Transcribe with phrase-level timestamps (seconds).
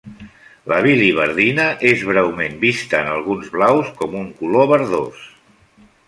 [0.71, 5.21] La biliverdina és breument vista en alguns blaus com un color verdós.